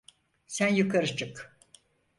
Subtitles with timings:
[0.47, 1.57] Sen yukarı çık.